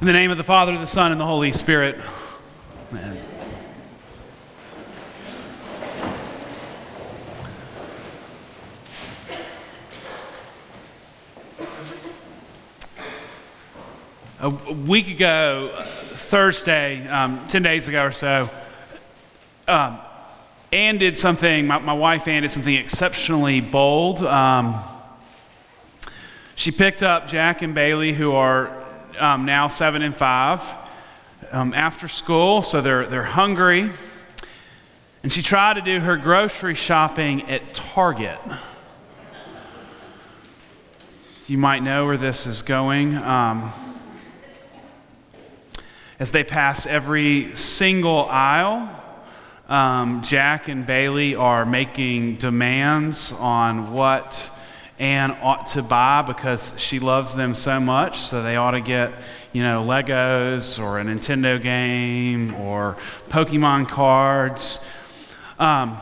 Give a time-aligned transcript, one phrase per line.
[0.00, 1.94] In the name of the Father, the Son, and the Holy Spirit.
[2.90, 3.22] Amen.
[14.40, 18.48] A week ago, Thursday, um, 10 days ago or so,
[19.68, 19.98] um,
[20.72, 24.22] Anne did something, my, my, wife Anne did something exceptionally bold.
[24.22, 24.82] Um,
[26.54, 28.79] she picked up Jack and Bailey, who are
[29.20, 30.62] um, now seven and five,
[31.52, 33.90] um, after school, so they're, they're hungry.
[35.22, 38.40] And she tried to do her grocery shopping at Target.
[41.46, 43.16] You might know where this is going.
[43.16, 43.72] Um,
[46.18, 48.88] as they pass every single aisle,
[49.68, 54.50] um, Jack and Bailey are making demands on what
[55.00, 58.18] Anne ought to buy because she loves them so much.
[58.18, 59.14] So they ought to get,
[59.52, 62.98] you know, Legos or a Nintendo game or
[63.30, 64.84] Pokemon cards.
[65.58, 65.92] Um,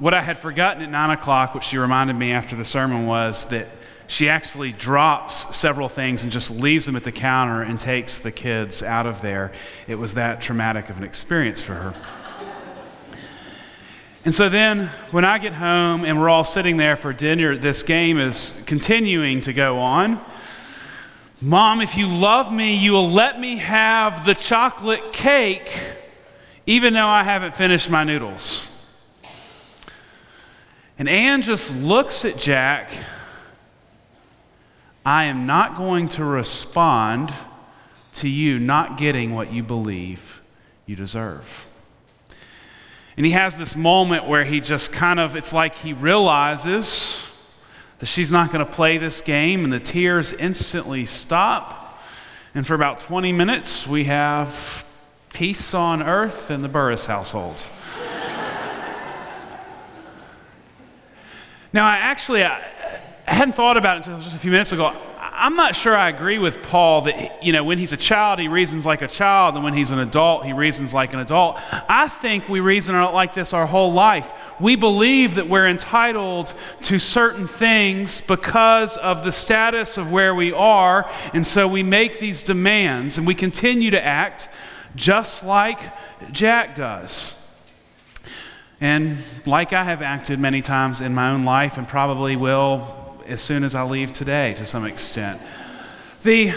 [0.00, 3.44] what I had forgotten at nine o'clock, which she reminded me after the sermon, was
[3.46, 3.68] that
[4.08, 8.32] she actually drops several things and just leaves them at the counter and takes the
[8.32, 9.52] kids out of there.
[9.86, 11.94] It was that traumatic of an experience for her.
[14.22, 17.82] And so then, when I get home and we're all sitting there for dinner, this
[17.82, 20.20] game is continuing to go on.
[21.40, 25.72] Mom, if you love me, you will let me have the chocolate cake,
[26.66, 28.66] even though I haven't finished my noodles.
[30.98, 32.90] And Anne just looks at Jack.
[35.02, 37.32] I am not going to respond
[38.16, 40.42] to you not getting what you believe
[40.84, 41.66] you deserve.
[43.20, 47.30] And he has this moment where he just kind of, it's like he realizes
[47.98, 52.00] that she's not going to play this game, and the tears instantly stop.
[52.54, 54.86] And for about 20 minutes, we have
[55.34, 57.68] peace on earth in the Burris household.
[61.74, 62.64] now, I actually, I,
[63.26, 64.96] I hadn't thought about it until just a few minutes ago.
[65.40, 68.46] I'm not sure I agree with Paul that, you know, when he's a child, he
[68.46, 71.58] reasons like a child, and when he's an adult, he reasons like an adult.
[71.88, 74.30] I think we reason like this our whole life.
[74.60, 76.52] We believe that we're entitled
[76.82, 82.20] to certain things because of the status of where we are, and so we make
[82.20, 84.50] these demands, and we continue to act
[84.94, 85.80] just like
[86.32, 87.34] Jack does.
[88.78, 89.16] And
[89.46, 92.99] like I have acted many times in my own life, and probably will
[93.30, 95.40] as soon as I leave today to some extent.
[96.22, 96.52] The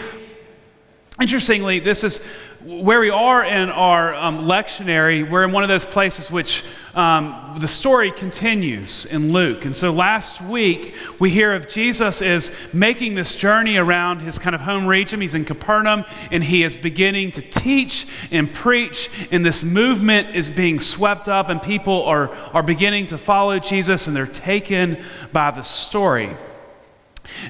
[1.22, 2.20] interestingly, this is
[2.66, 5.30] where we are in our um, lectionary.
[5.30, 6.64] We're in one of those places which
[6.96, 9.66] um, the story continues in Luke.
[9.66, 14.56] And so last week, we hear of Jesus is making this journey around his kind
[14.56, 15.20] of home region.
[15.20, 19.10] He's in Capernaum and he is beginning to teach and preach.
[19.32, 24.08] And this movement is being swept up, and people are, are beginning to follow Jesus
[24.08, 26.36] and they're taken by the story.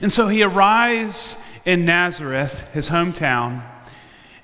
[0.01, 3.63] And so he arrives in Nazareth, his hometown,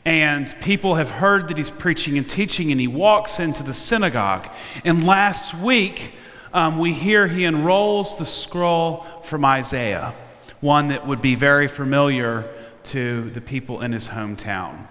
[0.06, 4.50] and people have heard that he's preaching and teaching, and he walks into the synagogue.
[4.84, 6.14] And last week,
[6.54, 10.14] um, we hear he unrolls the scroll from Isaiah,
[10.62, 12.50] one that would be very familiar
[12.86, 14.88] to the people in his hometown.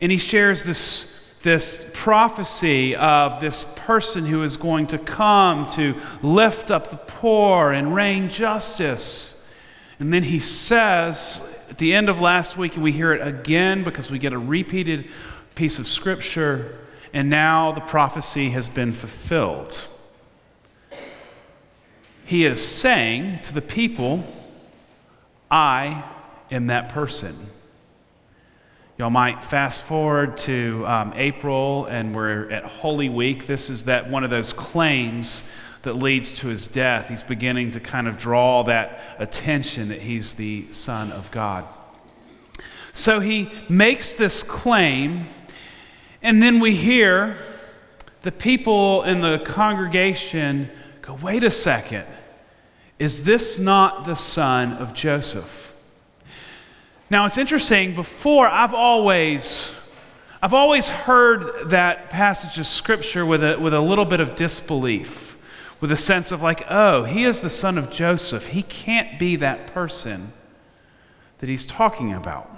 [0.00, 1.12] And he shares this
[1.42, 7.70] this prophecy of this person who is going to come to lift up the poor
[7.70, 9.45] and rain justice.
[9.98, 11.40] And then he says
[11.70, 14.38] at the end of last week, and we hear it again because we get a
[14.38, 15.08] repeated
[15.54, 16.78] piece of scripture,
[17.12, 19.84] and now the prophecy has been fulfilled.
[22.24, 24.24] He is saying to the people,
[25.50, 26.04] I
[26.50, 27.34] am that person.
[28.98, 33.46] Y'all might fast forward to um, April, and we're at Holy Week.
[33.46, 35.50] This is that one of those claims
[35.86, 40.34] that leads to his death, he's beginning to kind of draw that attention that he's
[40.34, 41.64] the Son of God.
[42.92, 45.26] So he makes this claim,
[46.22, 47.36] and then we hear
[48.22, 50.70] the people in the congregation
[51.02, 52.04] go, wait a second,
[52.98, 55.72] is this not the son of Joseph?
[57.10, 59.72] Now it's interesting, before I've always
[60.42, 65.35] I've always heard that passage of scripture with a, with a little bit of disbelief
[65.80, 68.48] with a sense of like, oh, he is the son of Joseph.
[68.48, 70.32] He can't be that person
[71.38, 72.50] that he's talking about.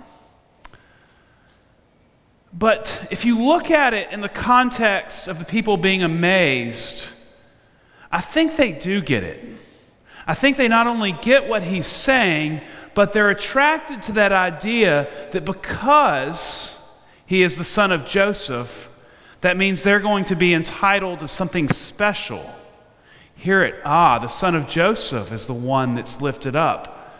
[2.52, 7.12] But if you look at it in the context of the people being amazed,
[8.10, 9.44] I think they do get it.
[10.26, 12.60] I think they not only get what he's saying,
[12.94, 16.74] but they're attracted to that idea that because
[17.26, 18.88] he is the son of Joseph,
[19.40, 22.44] that means they're going to be entitled to something special.
[23.38, 23.76] Hear it.
[23.84, 27.14] Ah, the son of Joseph is the one that's lifted up.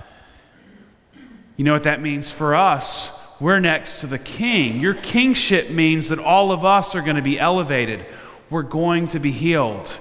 [1.56, 3.24] You know what that means for us?
[3.40, 4.80] We're next to the king.
[4.80, 8.04] Your kingship means that all of us are going to be elevated.
[8.50, 9.96] We're going to be healed.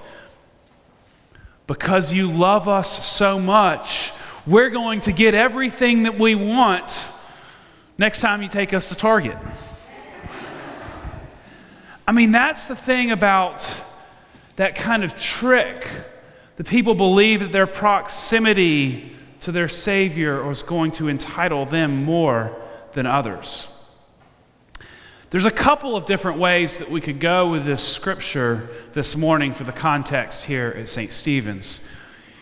[1.67, 4.11] Because you love us so much,
[4.47, 7.07] we're going to get everything that we want
[7.99, 9.37] next time you take us to Target.
[12.07, 13.61] I mean, that's the thing about
[14.57, 15.87] that kind of trick.
[16.57, 22.55] The people believe that their proximity to their Savior is going to entitle them more
[22.93, 23.73] than others.
[25.29, 29.53] There's a couple of different ways that we could go with this scripture this morning
[29.53, 31.11] for the context here at St.
[31.11, 31.87] Stephen's.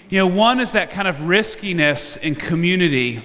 [0.07, 3.23] You know, one is that kind of riskiness in community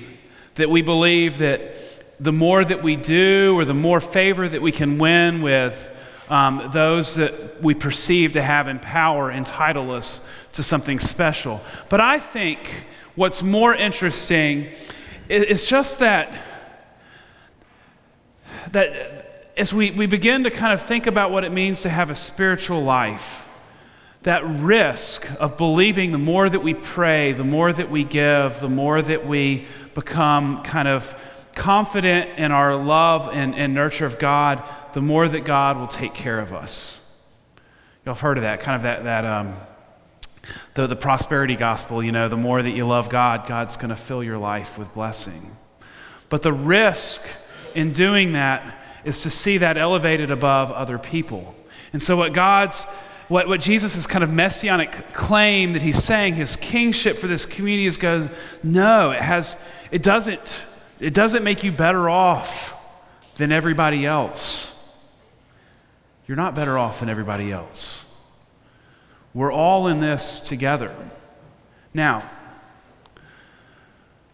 [0.57, 1.75] that we believe that
[2.19, 5.95] the more that we do or the more favor that we can win with
[6.31, 11.61] um, those that we perceive to have in power entitle us to something special.
[11.89, 12.87] But I think
[13.17, 14.69] what's more interesting
[15.29, 16.33] is just that
[18.73, 22.09] that as we, we begin to kind of think about what it means to have
[22.09, 23.47] a spiritual life,
[24.23, 28.69] that risk of believing the more that we pray, the more that we give, the
[28.69, 31.15] more that we become kind of
[31.55, 36.15] confident in our love and, and nurture of God, the more that God will take
[36.15, 36.97] care of us.
[38.05, 39.55] Y'all have heard of that, kind of that, that um,
[40.75, 43.97] the, the prosperity gospel, you know, the more that you love God, God's going to
[43.97, 45.51] fill your life with blessing.
[46.29, 47.27] But the risk
[47.75, 51.55] in doing that is to see that elevated above other people.
[51.93, 52.85] And so, what God's,
[53.29, 57.87] what, what Jesus' kind of messianic claim that he's saying, his kingship for this community
[57.87, 58.29] is goes,
[58.63, 59.57] no, it has,
[59.91, 60.63] it doesn't,
[61.01, 62.77] it doesn't make you better off
[63.37, 64.77] than everybody else.
[66.27, 68.05] You're not better off than everybody else.
[69.33, 70.95] We're all in this together.
[71.95, 72.29] Now,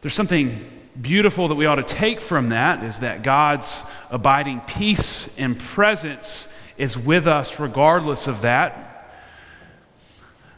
[0.01, 0.71] there's something
[1.01, 6.55] beautiful that we ought to take from that is that God's abiding peace and presence
[6.79, 9.13] is with us regardless of that.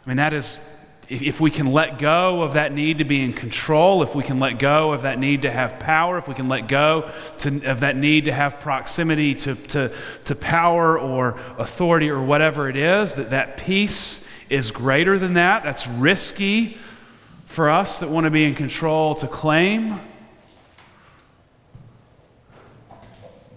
[0.04, 0.77] I mean, that is,
[1.08, 4.38] if, we can let go of that need to be in control, if we can
[4.38, 7.80] let go of that need to have power, if we can let go to, of
[7.80, 9.90] that need to have proximity to, to,
[10.26, 15.64] to power or authority or whatever it is, that that peace is greater than that.
[15.64, 16.76] That's risky
[17.46, 20.00] for us that want to be in control to claim.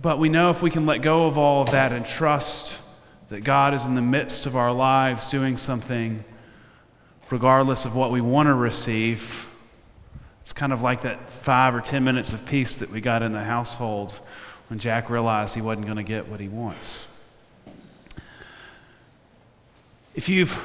[0.01, 2.79] But we know if we can let go of all of that and trust
[3.27, 6.23] that God is in the midst of our lives doing something,
[7.31, 9.47] regardless of what we want to receive,
[10.41, 13.31] it's kind of like that five or ten minutes of peace that we got in
[13.31, 14.19] the household
[14.67, 17.07] when Jack realized he wasn't going to get what he wants.
[20.13, 20.59] If you've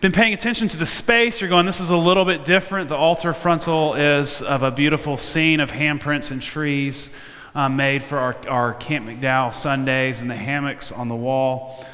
[0.00, 2.88] been paying attention to the space, you're going, this is a little bit different.
[2.88, 7.14] The altar frontal is of a beautiful scene of handprints and trees
[7.54, 11.84] uh, made for our, our Camp McDowell Sundays and the hammocks on the wall.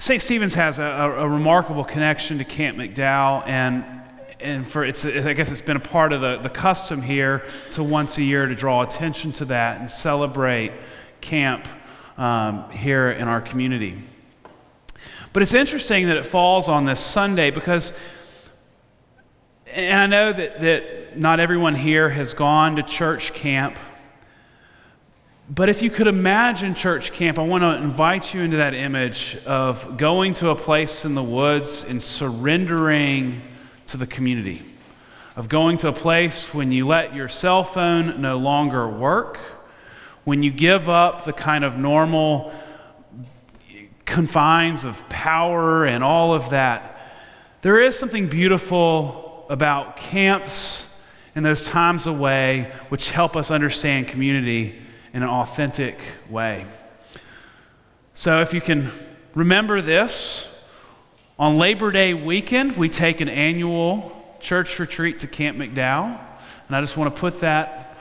[0.00, 0.22] St.
[0.22, 3.84] Stephen's has a, a, a, remarkable connection to Camp McDowell, and,
[4.40, 7.84] and for it's, I guess it's been a part of the, the custom here to
[7.84, 10.72] once a year to draw attention to that and celebrate
[11.20, 11.68] camp
[12.16, 13.98] um, here in our community.
[15.34, 17.92] But it's interesting that it falls on this Sunday because,
[19.66, 23.78] and I know that, that not everyone here has gone to church camp.
[25.52, 29.36] But if you could imagine church camp, I want to invite you into that image
[29.46, 33.42] of going to a place in the woods and surrendering
[33.88, 34.62] to the community.
[35.34, 39.38] Of going to a place when you let your cell phone no longer work,
[40.22, 42.52] when you give up the kind of normal
[44.04, 47.00] confines of power and all of that.
[47.62, 51.04] There is something beautiful about camps
[51.34, 54.80] and those times away which help us understand community
[55.12, 55.98] in an authentic
[56.28, 56.66] way.
[58.14, 58.90] So, if you can
[59.34, 60.46] remember this,
[61.38, 66.20] on Labor Day weekend, we take an annual church retreat to Camp McDowell.
[66.66, 67.96] And I just want to put that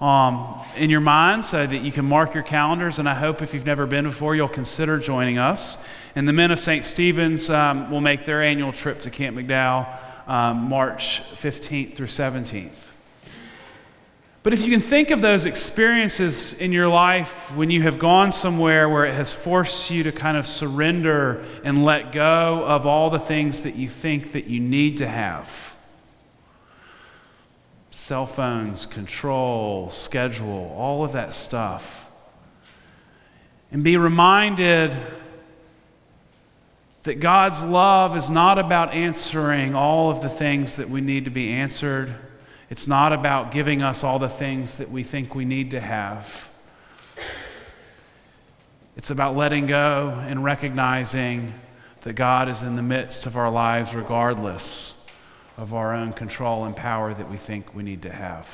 [0.00, 2.98] um, in your mind so that you can mark your calendars.
[2.98, 5.82] And I hope if you've never been before, you'll consider joining us.
[6.14, 6.84] And the men of St.
[6.84, 9.88] Stephen's um, will make their annual trip to Camp McDowell
[10.28, 12.91] um, March 15th through 17th.
[14.42, 18.32] But if you can think of those experiences in your life when you have gone
[18.32, 23.08] somewhere where it has forced you to kind of surrender and let go of all
[23.08, 25.72] the things that you think that you need to have
[27.92, 32.08] cell phones, control, schedule, all of that stuff.
[33.70, 34.96] And be reminded
[37.02, 41.30] that God's love is not about answering all of the things that we need to
[41.30, 42.14] be answered.
[42.72, 46.48] It's not about giving us all the things that we think we need to have.
[48.96, 51.52] It's about letting go and recognizing
[52.00, 55.06] that God is in the midst of our lives regardless
[55.58, 58.48] of our own control and power that we think we need to have.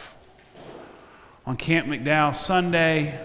[1.47, 3.25] On Camp McDowell Sunday,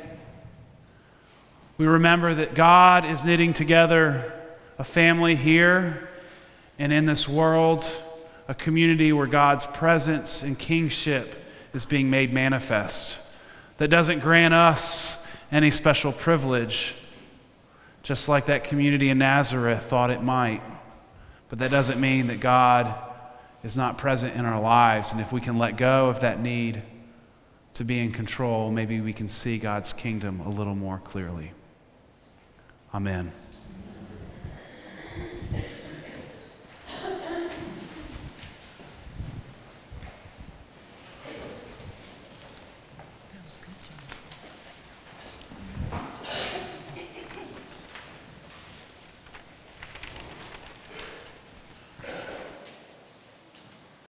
[1.79, 4.31] we remember that God is knitting together
[4.77, 6.07] a family here
[6.77, 7.83] and in this world,
[8.47, 11.35] a community where God's presence and kingship
[11.73, 13.19] is being made manifest.
[13.77, 16.95] That doesn't grant us any special privilege,
[18.01, 20.61] just like that community in Nazareth thought it might.
[21.49, 22.93] But that doesn't mean that God
[23.63, 25.11] is not present in our lives.
[25.11, 26.81] And if we can let go of that need
[27.75, 31.51] to be in control, maybe we can see God's kingdom a little more clearly.
[32.93, 33.31] Amen.